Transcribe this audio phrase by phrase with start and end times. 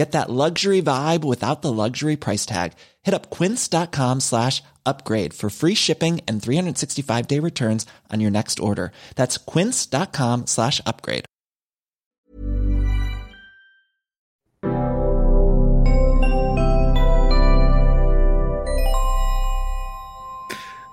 [0.00, 2.72] Get that luxury vibe without the luxury price tag.
[3.02, 8.60] Hit up quince.com slash upgrade for free shipping and 365 day returns on your next
[8.60, 8.92] order.
[9.16, 11.26] That's quince.com slash upgrade.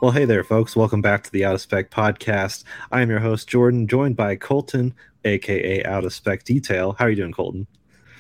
[0.02, 0.76] Well, hey there, folks.
[0.76, 2.66] Welcome back to the Out of Spec podcast.
[2.92, 6.98] I am your host, Jordan, joined by Colton, aka Out of Spec Detail.
[7.00, 7.68] How are you doing, Colton?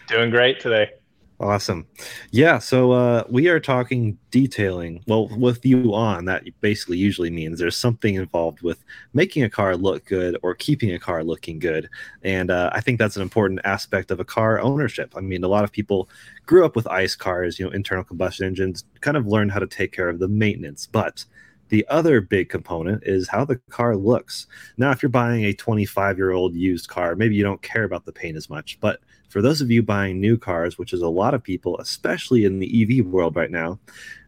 [0.07, 0.91] Doing great today.
[1.39, 1.85] Awesome.
[2.31, 5.03] Yeah, so uh, we are talking detailing.
[5.05, 9.77] Well, with you on, that basically usually means there's something involved with making a car
[9.77, 11.89] look good or keeping a car looking good.
[12.23, 15.13] And uh, I think that's an important aspect of a car ownership.
[15.15, 16.09] I mean, a lot of people
[16.47, 19.67] grew up with ICE cars, you know, internal combustion engines, kind of learned how to
[19.67, 20.87] take care of the maintenance.
[20.87, 21.23] But
[21.69, 24.47] the other big component is how the car looks.
[24.77, 28.05] Now, if you're buying a 25 year old used car, maybe you don't care about
[28.05, 28.79] the paint as much.
[28.79, 32.45] But for those of you buying new cars, which is a lot of people, especially
[32.45, 33.79] in the EV world right now,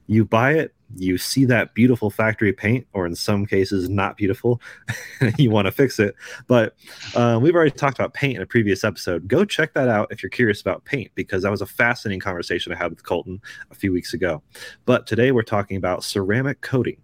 [0.08, 4.60] you buy it, you see that beautiful factory paint, or in some cases, not beautiful,
[5.38, 6.16] you want to fix it.
[6.48, 6.76] But
[7.16, 9.28] uh, we've already talked about paint in a previous episode.
[9.28, 12.74] Go check that out if you're curious about paint, because that was a fascinating conversation
[12.74, 13.40] I had with Colton
[13.70, 14.42] a few weeks ago.
[14.86, 16.98] But today we're talking about ceramic coating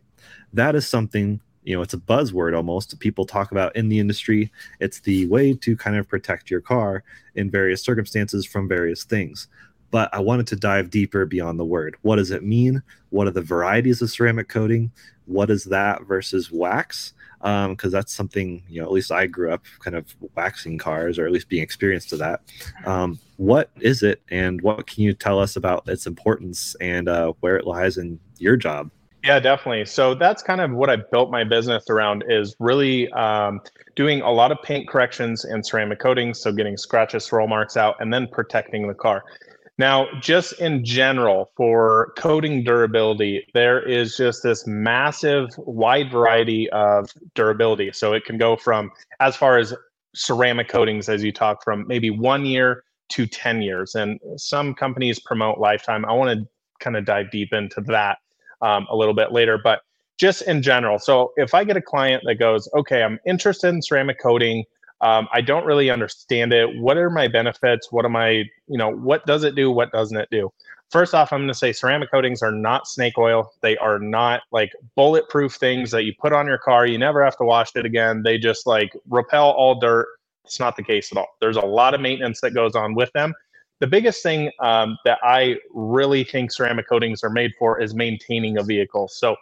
[0.55, 4.51] that is something you know it's a buzzword almost people talk about in the industry.
[4.79, 7.03] It's the way to kind of protect your car
[7.35, 9.47] in various circumstances from various things.
[9.91, 11.95] But i wanted to dive deeper beyond the word.
[12.01, 12.81] What does it mean?
[13.09, 14.91] What are the varieties of ceramic coating?
[15.25, 17.13] What is that versus wax?
[17.39, 21.19] Because um, that's something you know at least i grew up kind of waxing cars
[21.19, 22.41] or at least being experienced to that.
[22.85, 27.33] Um, what is it and what can you tell us about its importance and uh,
[27.39, 28.91] where it lies in your job
[29.25, 29.85] yeah, definitely.
[29.85, 33.59] So that's kind of what I built my business around is really um,
[33.95, 36.39] doing a lot of paint corrections and ceramic coatings.
[36.39, 39.23] So getting scratches, swirl marks out, and then protecting the car.
[39.79, 47.09] Now, just in general, for coating durability, there is just this massive, wide variety of
[47.33, 47.91] durability.
[47.93, 49.73] So it can go from as far as
[50.13, 53.95] ceramic coatings, as you talk, from maybe one year to 10 years.
[53.95, 56.05] And some companies promote lifetime.
[56.05, 56.47] I want to
[56.79, 58.19] kind of dive deep into that
[58.61, 59.57] um, a little bit later.
[59.57, 59.81] But
[60.17, 63.81] just in general, so if I get a client that goes, okay, I'm interested in
[63.81, 64.63] ceramic coating,
[65.01, 66.79] um, I don't really understand it.
[66.79, 67.91] What are my benefits?
[67.91, 68.29] What am I,
[68.67, 69.69] you know, what does it do?
[69.69, 70.51] What doesn't it do?
[70.89, 73.51] First off, I'm going to say ceramic coatings are not snake oil.
[73.61, 76.85] They are not like bulletproof things that you put on your car.
[76.85, 78.23] You never have to wash it again.
[78.23, 80.07] They just like repel all dirt.
[80.45, 81.27] It's not the case at all.
[81.41, 83.33] There's a lot of maintenance that goes on with them
[83.79, 88.57] the biggest thing um, that I really think ceramic coatings are made for is maintaining
[88.57, 89.07] a vehicle.
[89.07, 89.35] So,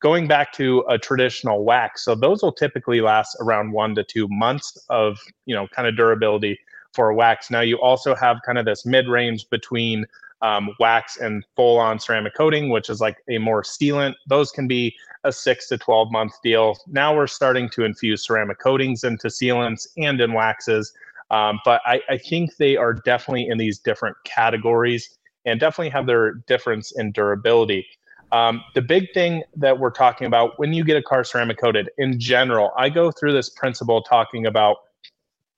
[0.00, 4.28] going back to a traditional wax, so those will typically last around one to two
[4.28, 6.58] months of you know kind of durability
[6.92, 7.50] for wax.
[7.50, 10.06] Now, you also have kind of this mid range between
[10.42, 14.14] um, wax and full on ceramic coating, which is like a more sealant.
[14.26, 14.94] Those can be
[15.24, 16.76] a six to 12 month deal.
[16.86, 20.92] Now we're starting to infuse ceramic coatings into sealants and in waxes.
[21.30, 26.06] Um, but I, I think they are definitely in these different categories and definitely have
[26.06, 27.86] their difference in durability.
[28.32, 31.90] Um, the big thing that we're talking about when you get a car ceramic coated
[31.98, 34.76] in general, I go through this principle talking about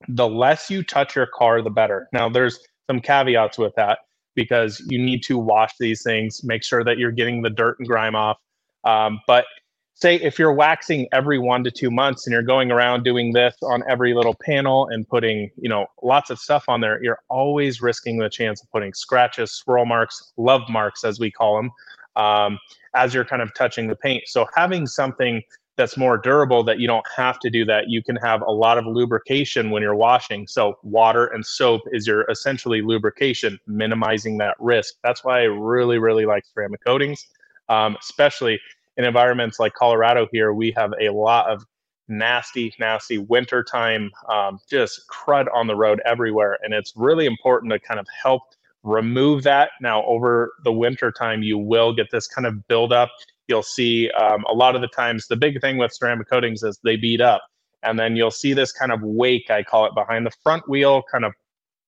[0.07, 2.07] the less you touch your car, the better.
[2.13, 3.99] Now, there's some caveats with that
[4.35, 7.87] because you need to wash these things, make sure that you're getting the dirt and
[7.87, 8.37] grime off.
[8.83, 9.45] Um, but
[9.93, 13.55] say if you're waxing every one to two months and you're going around doing this
[13.63, 17.81] on every little panel and putting you know lots of stuff on there you're always
[17.81, 21.71] risking the chance of putting scratches swirl marks love marks as we call them
[22.15, 22.59] um,
[22.95, 24.23] as you're kind of touching the paint.
[24.27, 25.41] So having something
[25.77, 28.77] that's more durable that you don't have to do that you can have a lot
[28.77, 30.45] of lubrication when you're washing.
[30.45, 34.95] So water and soap is your essentially lubrication minimizing that risk.
[35.03, 37.25] That's why i really really like ceramic coatings
[37.69, 38.59] um, especially
[39.01, 41.65] in environments like Colorado here, we have a lot of
[42.07, 46.57] nasty, nasty wintertime, um, just crud on the road everywhere.
[46.61, 48.43] And it's really important to kind of help
[48.83, 49.71] remove that.
[49.81, 53.09] Now, over the winter time, you will get this kind of buildup.
[53.47, 56.79] You'll see um, a lot of the times, the big thing with ceramic coatings is
[56.83, 57.41] they beat up.
[57.83, 61.01] And then you'll see this kind of wake, I call it, behind the front wheel,
[61.11, 61.33] kind of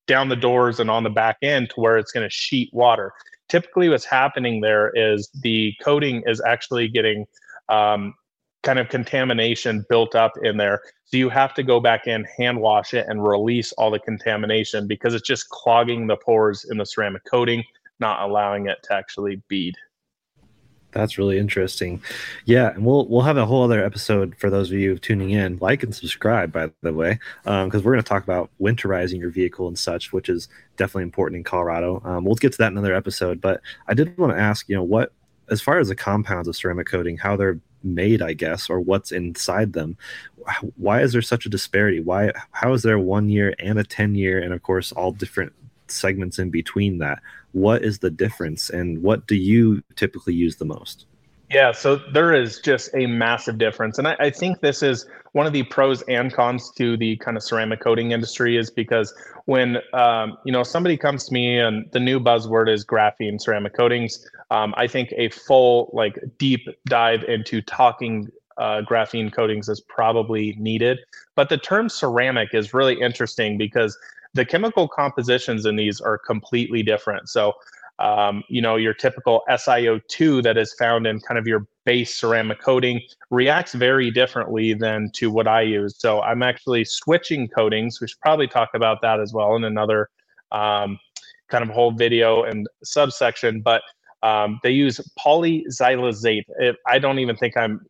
[0.07, 3.13] down the doors and on the back end to where it's going to sheet water
[3.53, 7.23] typically what's happening there is the coating is actually getting
[7.69, 8.11] um,
[8.63, 10.81] kind of contamination built up in there.
[11.05, 14.87] So you have to go back in, hand wash it, and release all the contamination
[14.87, 17.63] because it's just clogging the pores in the ceramic coating,
[17.99, 19.75] not allowing it to actually bead.
[20.93, 22.01] That's really interesting.
[22.45, 25.57] Yeah, and we'll we'll have a whole other episode for those of you tuning in.
[25.59, 29.29] Like and subscribe, by the way, because um, we're going to talk about winterizing your
[29.29, 30.47] vehicle and such, which is
[30.77, 32.01] definitely important in Colorado.
[32.05, 33.41] Um, we'll get to that in another episode.
[33.41, 35.11] But I did want to ask, you know, what
[35.49, 39.11] as far as the compounds of ceramic coating, how they're made, I guess, or what's
[39.11, 39.97] inside them.
[40.77, 41.99] Why is there such a disparity?
[41.99, 42.31] Why?
[42.51, 45.53] How is there one year and a ten year, and of course all different
[45.93, 47.19] segments in between that?
[47.53, 51.05] what is the difference and what do you typically use the most?
[51.49, 53.99] Yeah, so there is just a massive difference.
[53.99, 57.37] And I, I, think this is one of the pros and cons to the kind
[57.37, 59.13] of ceramic coating industry is because
[59.45, 63.75] when, um, you know, somebody comes to me and the new buzzword is graphene ceramic
[63.75, 69.81] coatings, um, I think a full, like, deep dive into talking uh, graphene coatings is
[69.81, 70.99] probably needed.
[71.35, 73.95] But the term ceramic is really interesting because
[74.33, 77.29] the chemical compositions in these are completely different.
[77.29, 77.53] So,
[77.99, 82.59] um, you know, your typical SiO2 that is found in kind of your base ceramic
[82.59, 85.95] coating reacts very differently than to what I use.
[85.97, 88.01] So I'm actually switching coatings.
[88.01, 90.09] We should probably talk about that as well in another
[90.51, 90.99] um,
[91.49, 93.61] kind of whole video and subsection.
[93.61, 93.83] But
[94.23, 96.45] um, they use polyxylazate.
[96.59, 97.85] It, I don't even think I'm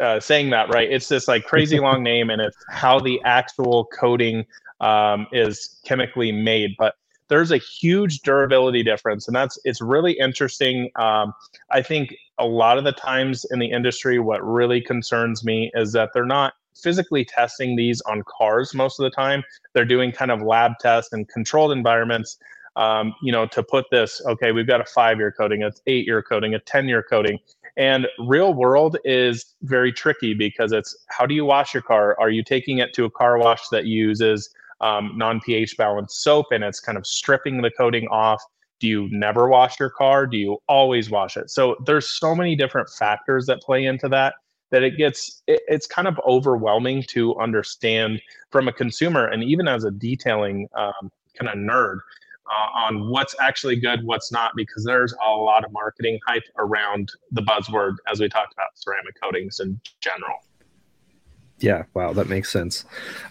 [0.00, 0.90] uh, saying that right.
[0.90, 4.44] It's this like crazy long name, and it's how the actual coating
[4.80, 6.74] um, is chemically made.
[6.78, 6.94] But
[7.28, 10.90] there's a huge durability difference, and that's it's really interesting.
[10.96, 11.32] Um,
[11.70, 15.92] I think a lot of the times in the industry, what really concerns me is
[15.92, 19.44] that they're not physically testing these on cars most of the time.
[19.74, 22.38] They're doing kind of lab tests and controlled environments.
[22.76, 26.54] Um, you know, to put this, okay, we've got a five-year coating, a eight-year coating,
[26.54, 27.38] a ten-year coating,
[27.76, 32.16] and real world is very tricky because it's how do you wash your car?
[32.18, 34.50] Are you taking it to a car wash that uses
[34.80, 38.42] um, non pH balanced soap and it's kind of stripping the coating off.
[38.78, 40.26] Do you never wash your car?
[40.26, 41.50] Do you always wash it?
[41.50, 44.34] So there's so many different factors that play into that
[44.70, 49.68] that it gets it, it's kind of overwhelming to understand from a consumer and even
[49.68, 51.98] as a detailing um, kind of nerd
[52.50, 57.10] uh, on what's actually good, what's not, because there's a lot of marketing hype around
[57.30, 60.36] the buzzword as we talked about ceramic coatings in general.
[61.60, 62.84] Yeah, wow, that makes sense.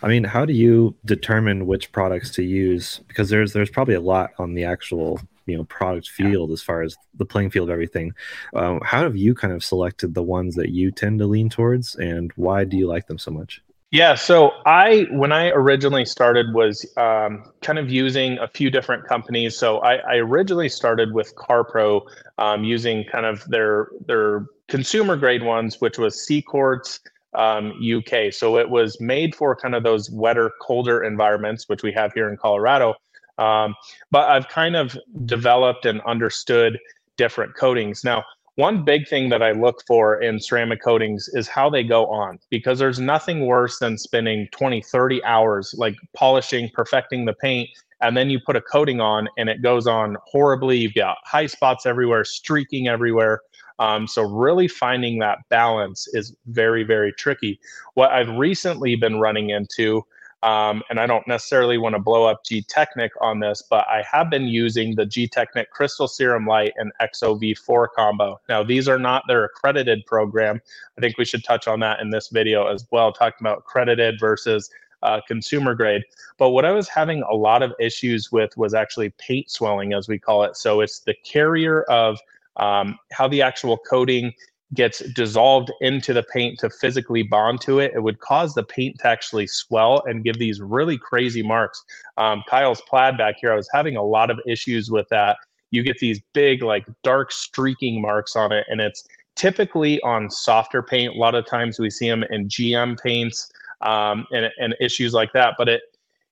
[0.03, 3.01] I mean, how do you determine which products to use?
[3.07, 6.83] Because there's there's probably a lot on the actual you know product field as far
[6.83, 8.13] as the playing field of everything.
[8.53, 11.95] Um, how have you kind of selected the ones that you tend to lean towards,
[11.95, 13.61] and why do you like them so much?
[13.91, 19.07] Yeah, so I when I originally started was um, kind of using a few different
[19.07, 19.57] companies.
[19.57, 22.03] So I, I originally started with CarPro,
[22.37, 26.99] um, using kind of their their consumer grade ones, which was CQuartz
[27.33, 28.33] um, UK.
[28.33, 32.29] So it was made for kind of those wetter, colder environments, which we have here
[32.29, 32.95] in Colorado.
[33.37, 33.75] Um,
[34.11, 36.77] but I've kind of developed and understood
[37.17, 38.03] different coatings.
[38.03, 38.23] Now,
[38.55, 42.39] one big thing that I look for in ceramic coatings is how they go on
[42.49, 47.69] because there's nothing worse than spending 20, 30 hours like polishing, perfecting the paint,
[48.01, 50.77] and then you put a coating on and it goes on horribly.
[50.77, 53.41] You've got high spots everywhere, streaking everywhere.
[53.79, 57.59] Um, so really finding that balance is very, very tricky.
[57.93, 60.05] What I've recently been running into,
[60.43, 64.29] um, and I don't necessarily want to blow up Gtechniq on this, but I have
[64.29, 68.39] been using the Gtechniq Crystal Serum Light and EXOv4 combo.
[68.47, 70.61] Now, these are not their accredited program.
[70.97, 74.19] I think we should touch on that in this video as well, talking about accredited
[74.19, 74.69] versus
[75.03, 76.03] uh, consumer grade.
[76.37, 80.07] But what I was having a lot of issues with was actually paint swelling, as
[80.07, 80.57] we call it.
[80.57, 82.19] So it's the carrier of
[82.59, 84.33] um, how the actual coating
[84.73, 88.99] gets dissolved into the paint to physically bond to it, it would cause the paint
[88.99, 91.83] to actually swell and give these really crazy marks.
[92.17, 95.37] Um, Kyle's plaid back here, I was having a lot of issues with that.
[95.71, 100.83] You get these big, like dark streaking marks on it, and it's typically on softer
[100.83, 101.15] paint.
[101.15, 103.51] A lot of times we see them in GM paints
[103.81, 105.55] um, and, and issues like that.
[105.57, 105.81] But it,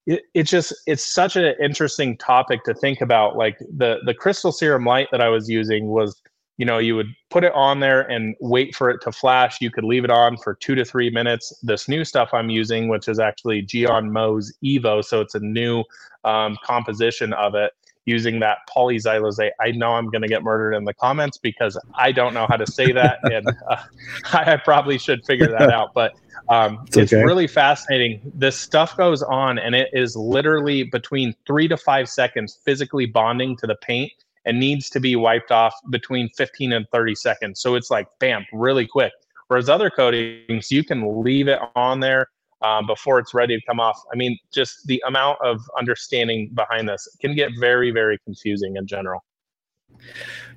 [0.07, 3.35] it it just it's such an interesting topic to think about.
[3.35, 6.19] Like the the crystal serum light that I was using was
[6.57, 9.61] you know you would put it on there and wait for it to flash.
[9.61, 11.53] You could leave it on for two to three minutes.
[11.61, 15.83] This new stuff i'm using which is actually Gyeon Mohs evo so it's a new
[16.23, 17.73] um, composition of it
[18.07, 22.11] using that polyxylosate i know i'm going to get murdered in the comments because i
[22.11, 23.83] don't know how to say that and uh,
[24.33, 26.13] i probably should figure that out but
[26.49, 27.23] um, it's, it's okay.
[27.23, 32.59] really fascinating this stuff goes on and it is literally between three to five seconds
[32.63, 34.13] physically bonding to the paint
[34.47, 37.59] and needs to be wiped off between 15 and 30 seconds.
[37.59, 39.11] So it's like, bam, really quick.
[39.49, 42.29] Whereas other coatings, you can leave it on there
[42.61, 43.99] um, before it's ready to come off.
[44.11, 48.87] I mean, just the amount of understanding behind this can get very, very confusing in
[48.87, 49.23] general.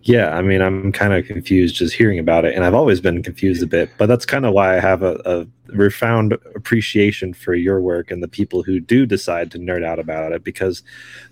[0.02, 3.22] Yeah, I mean, I'm kind of confused just hearing about it, and I've always been
[3.22, 3.90] confused a bit.
[3.98, 8.22] But that's kind of why I have a, a refound appreciation for your work and
[8.22, 10.82] the people who do decide to nerd out about it, because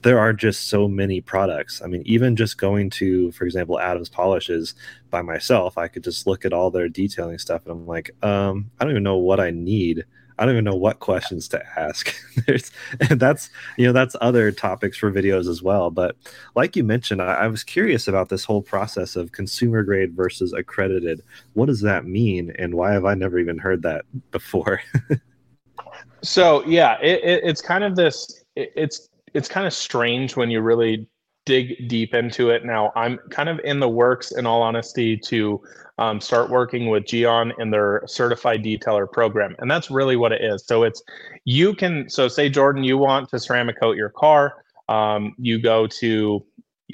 [0.02, 1.80] there are just so many products.
[1.82, 4.74] I mean, even just going to, for example, Adam's Polishes
[5.10, 8.70] by myself, I could just look at all their detailing stuff, and I'm like, um,
[8.78, 10.04] I don't even know what I need
[10.38, 12.14] I don't even know what questions to ask.
[12.46, 12.70] There's,
[13.08, 15.90] and that's you know that's other topics for videos as well.
[15.90, 16.16] But
[16.54, 20.52] like you mentioned, I, I, was curious about this whole process of consumer grade versus
[20.52, 21.22] accredited.
[21.54, 24.80] What does that mean, and why have I never even heard that before?
[26.22, 28.44] so yeah, it, it, it's kind of this.
[28.54, 31.08] It, it's it's kind of strange when you really
[31.48, 32.92] dig deep into it now.
[32.94, 35.60] I'm kind of in the works, in all honesty, to
[35.96, 39.56] um, start working with Gyeon in their certified detailer program.
[39.58, 40.62] And that's really what it is.
[40.66, 41.02] So it's
[41.46, 44.62] you can, so say, Jordan, you want to ceramic coat your car.
[44.90, 46.44] Um, you go to,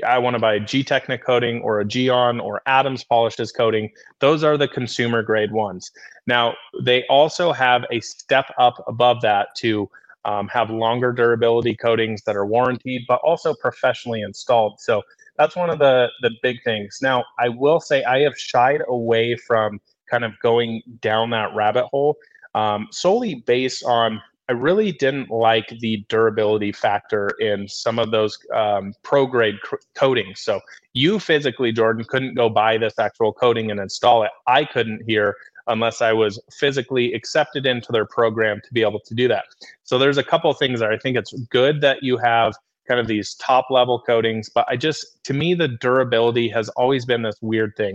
[0.06, 3.90] I want to buy Gtechniq coating or a Gyeon or Adam's Polishes coating.
[4.20, 5.90] Those are the consumer grade ones.
[6.28, 9.90] Now, they also have a step up above that to
[10.24, 14.80] um, have longer durability coatings that are warranted, but also professionally installed.
[14.80, 15.02] So
[15.36, 16.98] that's one of the the big things.
[17.02, 21.86] Now, I will say I have shied away from kind of going down that rabbit
[21.86, 22.16] hole
[22.54, 28.38] um, solely based on I really didn't like the durability factor in some of those
[28.54, 30.40] um, pro grade cr- coatings.
[30.40, 30.60] So
[30.92, 34.30] you physically, Jordan, couldn't go buy this actual coating and install it.
[34.46, 35.34] I couldn't here
[35.66, 39.44] unless I was physically accepted into their program to be able to do that.
[39.84, 42.54] So there's a couple things that I think it's good that you have
[42.86, 47.04] kind of these top level coatings, but I just to me the durability has always
[47.04, 47.94] been this weird thing.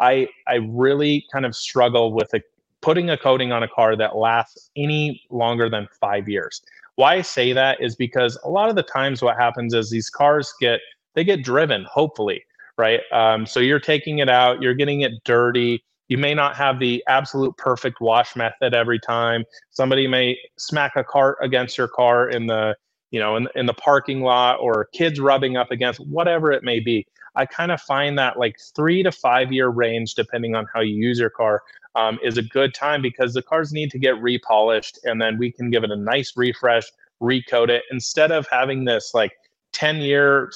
[0.00, 2.40] I I really kind of struggle with a,
[2.80, 6.62] putting a coating on a car that lasts any longer than 5 years.
[6.96, 10.08] Why I say that is because a lot of the times what happens is these
[10.08, 10.80] cars get
[11.14, 12.44] they get driven, hopefully,
[12.78, 13.00] right?
[13.12, 17.02] Um, so you're taking it out, you're getting it dirty, you may not have the
[17.06, 19.44] absolute perfect wash method every time.
[19.70, 22.76] Somebody may smack a cart against your car in the,
[23.12, 26.80] you know, in, in the parking lot or kids rubbing up against whatever it may
[26.80, 27.06] be.
[27.36, 30.96] I kind of find that like three to five year range, depending on how you
[30.96, 31.62] use your car,
[31.94, 35.52] um, is a good time because the cars need to get repolished and then we
[35.52, 36.90] can give it a nice refresh,
[37.22, 39.32] recode it instead of having this like
[39.72, 40.50] 10 year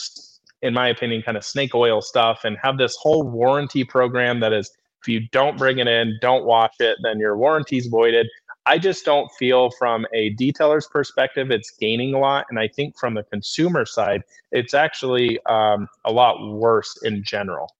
[0.62, 4.52] in my opinion, kind of snake oil stuff and have this whole warranty program that
[4.52, 4.70] is
[5.04, 8.26] if you don't bring it in, don't wash it, then your warranty's voided.
[8.64, 12.46] I just don't feel from a detailer's perspective it's gaining a lot.
[12.48, 17.74] And I think from the consumer side, it's actually um, a lot worse in general.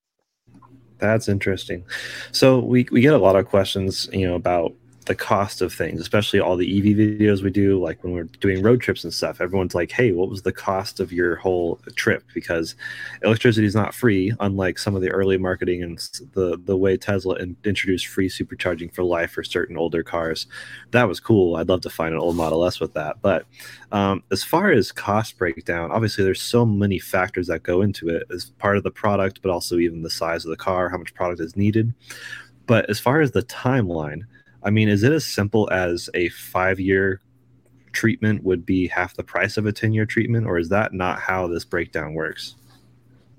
[0.99, 1.87] That's interesting.
[2.31, 4.75] So we, we get a lot of questions, you know, about
[5.07, 8.63] the cost of things, especially all the EV videos we do, like when we're doing
[8.63, 9.41] road trips and stuff.
[9.41, 12.75] Everyone's like, "Hey, what was the cost of your whole trip?" Because
[13.23, 15.99] electricity is not free, unlike some of the early marketing and
[16.33, 20.47] the the way Tesla in, introduced free supercharging for life for certain older cars.
[20.93, 21.57] That was cool.
[21.57, 23.21] I'd love to find an old Model S with that.
[23.21, 23.47] But
[23.93, 28.27] um, as far as cost breakdown, obviously there's so many factors that go into it
[28.33, 31.15] as part of the product, but also even the size of the car, how much
[31.15, 31.93] product is needed.
[32.67, 34.23] But as far as the timeline
[34.65, 37.21] I mean, is it as simple as a five year
[37.93, 41.21] treatment would be half the price of a 10 year treatment, or is that not
[41.21, 42.57] how this breakdown works?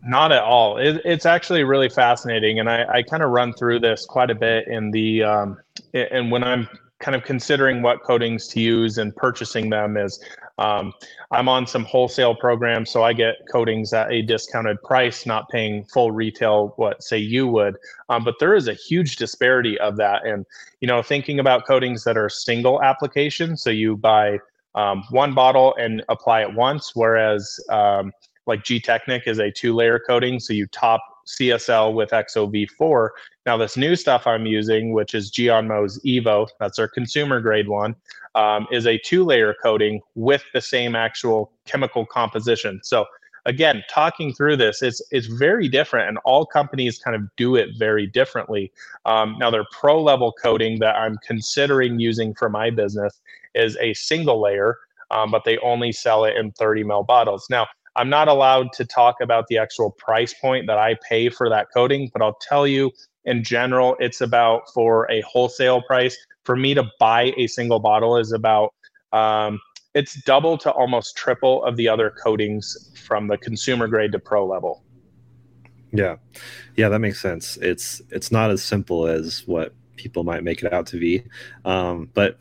[0.03, 0.77] Not at all.
[0.77, 4.35] It, it's actually really fascinating, and I, I kind of run through this quite a
[4.35, 5.57] bit in the um,
[5.93, 6.67] and when I'm
[6.99, 10.23] kind of considering what coatings to use and purchasing them is
[10.57, 10.93] um,
[11.31, 15.83] I'm on some wholesale programs, so I get coatings at a discounted price, not paying
[15.85, 17.75] full retail what say you would.
[18.09, 20.45] Um, but there is a huge disparity of that, and
[20.79, 24.39] you know, thinking about coatings that are single application, so you buy
[24.75, 28.11] um, one bottle and apply it once, whereas um,
[28.45, 33.09] like Gtechniq is a two layer coating, so you top CSL with EXOv4.
[33.45, 37.67] Now, this new stuff I'm using, which is Gyeon Mohs Evo, that's our consumer grade
[37.67, 37.95] one,
[38.35, 42.79] um, is a two layer coating with the same actual chemical composition.
[42.83, 43.05] So,
[43.45, 47.69] again, talking through this, it's, it's very different, and all companies kind of do it
[47.77, 48.71] very differently.
[49.05, 53.21] Um, now, their pro level coating that I'm considering using for my business
[53.53, 54.77] is a single layer,
[55.11, 57.47] um, but they only sell it in 30 ml bottles.
[57.49, 61.49] Now, I'm not allowed to talk about the actual price point that I pay for
[61.49, 62.91] that coating, but I'll tell you
[63.25, 66.17] in general, it's about for a wholesale price.
[66.43, 68.73] For me to buy a single bottle is about
[69.13, 69.59] um,
[69.93, 74.45] it's double to almost triple of the other coatings from the consumer grade to pro
[74.45, 74.83] level.
[75.91, 76.17] Yeah,
[76.75, 77.57] yeah, that makes sense.
[77.57, 81.23] It's it's not as simple as what people might make it out to be,
[81.63, 82.37] um, but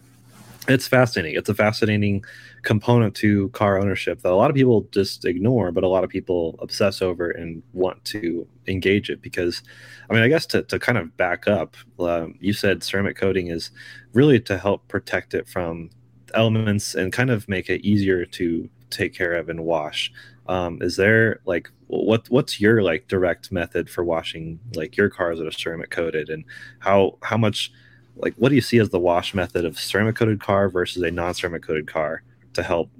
[0.67, 1.39] it's fascinating.
[1.39, 2.25] It's a fascinating
[2.65, 6.11] component to car ownership that a lot of people just ignore, but a lot of
[6.11, 9.63] people obsess over and want to engage it because,
[10.09, 13.49] I mean, I guess to, to kind of back up, um, you said ceramic coating
[13.49, 13.71] is
[14.13, 15.91] really to help protect it from
[16.35, 20.13] elements and kind of make it easier to take care of and wash.
[20.47, 25.39] Um, is there like what what's your like direct method for washing like your cars
[25.39, 26.45] that are ceramic coated and
[26.81, 27.73] how how much
[28.17, 31.11] like what do you see as the wash method of ceramic coated car versus a
[31.11, 32.23] non-ceramic coated car
[32.55, 32.91] to help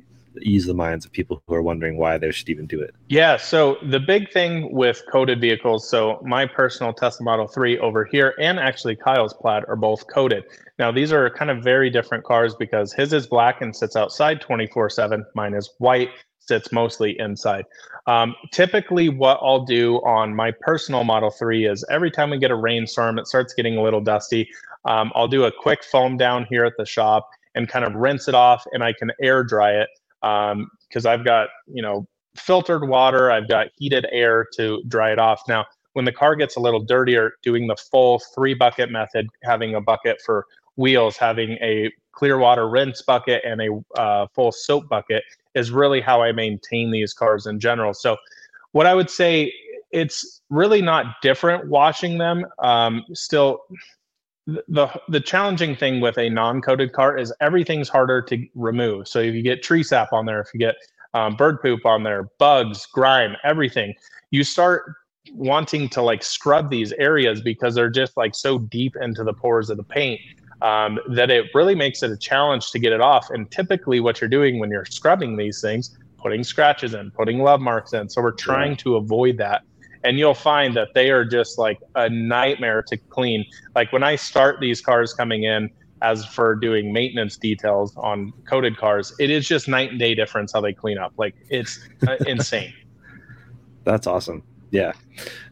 [0.43, 3.37] ease the minds of people who are wondering why they should even do it yeah
[3.37, 8.35] so the big thing with coated vehicles so my personal tesla model 3 over here
[8.41, 10.43] and actually kyle's plaid are both coated
[10.79, 14.41] now these are kind of very different cars because his is black and sits outside
[14.41, 16.11] 24 7 mine is white
[16.47, 17.65] sits mostly inside.
[18.07, 22.51] Um, typically, what I'll do on my personal Model 3 is every time we get
[22.51, 24.49] a rainstorm, it starts getting a little dusty.
[24.85, 28.29] Um, I'll do a quick foam down here at the shop and kind of rinse
[28.29, 29.89] it off, and I can air dry it
[30.21, 32.07] because um, I've got you know
[32.37, 35.43] filtered water, I've got heated air to dry it off.
[35.49, 39.75] Now, when the car gets a little dirtier, doing the full three bucket method, having
[39.75, 44.89] a bucket for wheels, having a clear water rinse bucket and a uh, full soap
[44.89, 45.23] bucket
[45.55, 47.95] is really how I maintain these cars in general.
[47.95, 48.17] So,
[48.73, 49.53] what I would say,
[49.93, 52.45] it's really not different washing them.
[52.59, 53.61] Um, still,
[54.47, 59.09] the the challenging thing with a non-coated car is everything's harder to remove.
[59.09, 60.77] So if you get tree sap on there, if you get
[61.15, 63.95] um, bird poop on there, bugs, grime, everything,
[64.31, 64.85] you start
[65.33, 69.71] wanting to like scrub these areas because they're just like so deep into the pores
[69.71, 70.21] of the paint
[70.61, 73.31] um, that it really makes it a challenge to get it off.
[73.31, 77.61] And typically, what you're doing when you're scrubbing these things, putting scratches in, putting love
[77.61, 78.09] marks in.
[78.09, 78.77] So we're trying yeah.
[78.79, 79.63] to avoid that.
[80.05, 83.45] And you'll find that they are just like a nightmare to clean.
[83.75, 85.71] Like when I start these cars coming in,
[86.03, 90.53] as for doing maintenance details on coated cars, it is just night and day difference
[90.53, 91.13] how they clean up.
[91.17, 92.73] Like it's uh, insane.
[93.85, 94.43] That's awesome.
[94.71, 94.93] Yeah,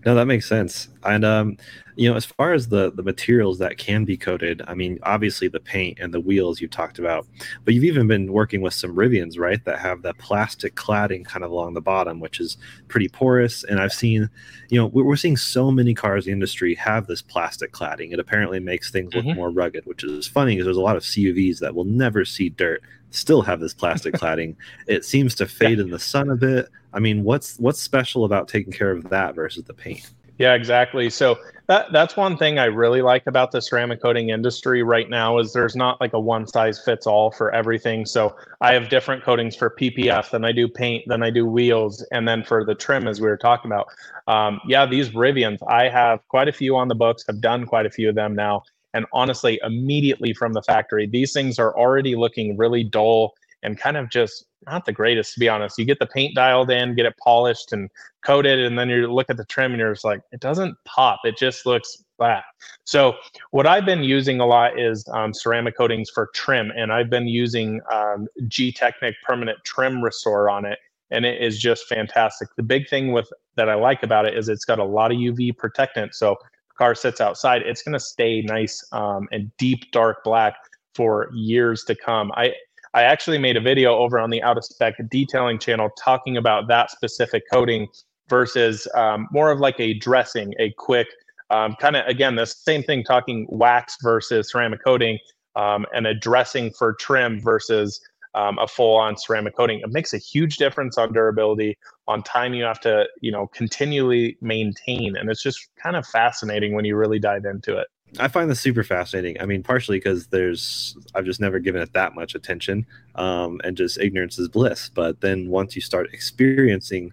[0.05, 0.89] no, that makes sense.
[1.05, 1.57] And um,
[1.97, 5.49] you know, as far as the the materials that can be coated, I mean, obviously
[5.49, 7.27] the paint and the wheels you talked about,
[7.65, 11.45] but you've even been working with some Rivians, right, that have the plastic cladding kind
[11.45, 12.57] of along the bottom, which is
[12.89, 13.65] pretty porous.
[13.65, 14.31] And I've seen,
[14.69, 18.13] you know, we're seeing so many cars in the industry have this plastic cladding.
[18.13, 19.37] It apparently makes things look mm-hmm.
[19.37, 22.49] more rugged, which is funny because there's a lot of CUVs that will never see
[22.49, 24.57] dirt still have this plastic cladding.
[24.87, 25.85] It seems to fade yeah.
[25.85, 26.69] in the sun a bit.
[26.93, 30.11] I mean, what's what's special about taking care of that versus the paint?
[30.39, 31.11] Yeah, exactly.
[31.11, 31.39] So
[31.69, 35.53] that that's one thing I really like about the ceramic coating industry right now is
[35.53, 38.07] there's not like a one size fits all for everything.
[38.07, 42.05] So I have different coatings for PPF, then I do paint, then I do wheels,
[42.13, 43.89] and then for the trim, as we were talking about.
[44.27, 47.25] Um, yeah, these Rivians, I have quite a few on the books.
[47.29, 48.63] I've done quite a few of them now,
[48.95, 53.97] and honestly, immediately from the factory, these things are already looking really dull and kind
[53.97, 55.79] of just not the greatest to be honest.
[55.79, 57.91] You get the paint dialed in, get it polished and
[58.25, 61.21] coated, and then you look at the trim and you're just like, it doesn't pop.
[61.25, 62.45] It just looks flat.
[62.85, 63.15] So
[63.51, 67.27] what I've been using a lot is um, ceramic coatings for trim, and I've been
[67.27, 70.79] using um, Gtechniq permanent trim restore on it,
[71.11, 72.49] and it is just fantastic.
[72.57, 75.19] The big thing with that I like about it is it's got a lot of
[75.19, 76.15] UV protectant.
[76.15, 76.37] So
[76.79, 80.57] car sits outside, it's going to stay nice um, and deep dark black
[80.95, 82.33] for years to come.
[82.35, 82.55] I
[82.95, 86.69] I actually made a video over on the Out of Spec detailing channel talking about
[86.69, 87.89] that specific coating
[88.29, 91.09] versus um, more of like a dressing, a quick
[91.51, 95.19] um, kind of again the same thing talking wax versus ceramic coating
[95.55, 98.01] um, and dressing for trim versus
[98.35, 99.81] um, a full-on ceramic coating.
[99.81, 101.77] It makes a huge difference on durability,
[102.09, 106.75] on time you have to, you know, continually maintain, and it's just kind of fascinating
[106.75, 107.89] when you really dive into it.
[108.19, 109.41] I find this super fascinating.
[109.41, 113.77] I mean, partially because there's I've just never given it that much attention, um, and
[113.77, 114.91] just ignorance is bliss.
[114.91, 117.13] But then once you start experiencing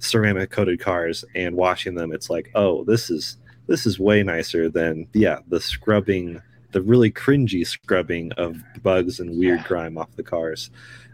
[0.00, 3.36] ceramic coated cars and washing them, it's like, oh, this is
[3.68, 9.38] this is way nicer than yeah the scrubbing, the really cringy scrubbing of bugs and
[9.38, 10.70] weird grime off the cars.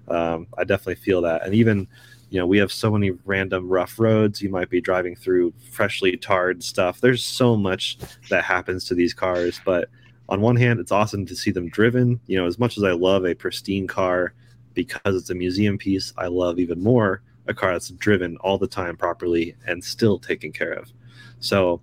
[0.09, 1.89] Um, I definitely feel that, and even
[2.37, 4.43] you know we have so many random rough roads.
[4.43, 7.01] You might be driving through freshly tarred stuff.
[7.01, 7.97] There's so much
[8.29, 9.89] that happens to these cars but
[10.29, 12.21] on one hand it's awesome to see them driven.
[12.27, 14.35] You know as much as i love a pristine car
[14.75, 18.67] because it's a museum piece i love even more a car that's driven all the
[18.67, 20.93] time properly and still taken care of.
[21.41, 21.81] So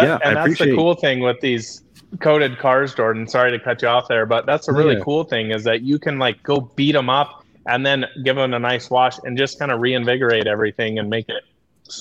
[0.00, 1.82] yeah and I that's appreciate the cool thing with these
[2.20, 3.26] coated cars jordan.
[3.26, 5.02] Sorry to cut you off there but that's a really Yeah.
[5.02, 8.54] cool thing is that you can like go beat them up and then give them
[8.54, 11.42] a nice wash and just kind of reinvigorate everything and make it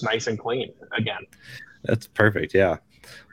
[0.03, 1.21] nice and clean again
[1.83, 2.53] That's perfect.
[2.53, 2.77] Yeah.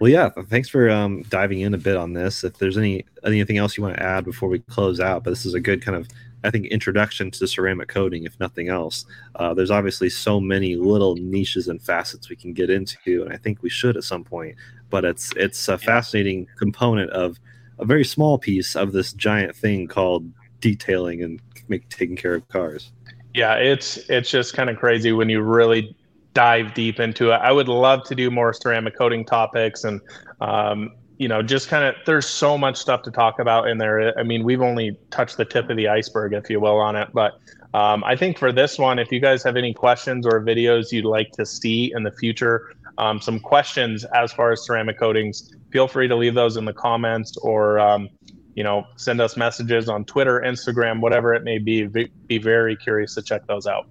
[0.00, 0.30] Well, yeah.
[0.48, 2.44] Thanks for um, diving in a bit on this.
[2.44, 5.46] If there's any anything else you want to add before we close out, but this
[5.46, 6.08] is a good kind of,
[6.44, 9.06] I think, introduction to ceramic coating, if nothing else.
[9.36, 13.36] Uh, there's obviously so many little niches and facets we can get into, and I
[13.36, 14.56] think we should at some point.
[14.90, 17.38] But it's it's a fascinating component of
[17.78, 22.48] a very small piece of this giant thing called detailing and make, taking care of
[22.48, 22.92] cars.
[23.35, 25.94] yeah it's it's just kind of crazy when you really
[26.35, 30.01] dive deep into it i would love to do more ceramic coating topics and
[30.40, 34.18] um, you know just kind of there's so much stuff to talk about in there
[34.18, 37.09] i mean we've only touched the tip of the iceberg if you will on it
[37.12, 37.38] but
[37.75, 41.05] um, i think for this one if you guys have any questions or videos you'd
[41.05, 45.88] like to see in the future um, some questions as far as ceramic coatings feel
[45.88, 48.09] free to leave those in the comments or um,
[48.54, 53.14] you know send us messages on twitter instagram whatever it may be be, very curious
[53.14, 53.86] to check those out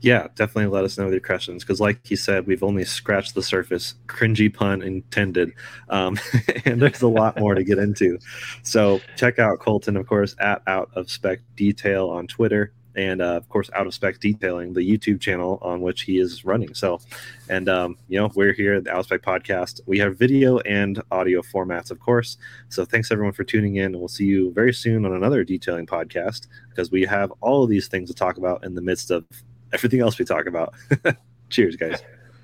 [0.00, 3.42] yeah, definitely let us know your questions because, like you said, we've only scratched the
[3.42, 3.94] surface.
[4.06, 5.52] Cringy pun intended,
[5.88, 6.18] um,
[6.64, 8.18] and there's a lot more to get into.
[8.62, 13.36] So check out Colton, of course, at Out of Spec Detail on Twitter, and uh,
[13.36, 16.74] of course, Out of Spec Detailing, the YouTube channel on which he is running.
[16.74, 17.00] So,
[17.48, 19.80] and um, you know, we're here at the Out of Spec Podcast.
[19.86, 22.38] We have video and audio formats, of course.
[22.68, 25.86] So thanks everyone for tuning in, and we'll see you very soon on another detailing
[25.86, 29.24] podcast because we have all of these things to talk about in the midst of
[29.72, 30.74] everything else we talk about.
[31.50, 32.02] Cheers, guys.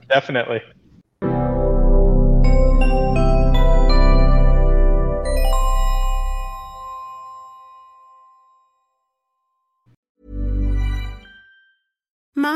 [0.08, 0.60] definitely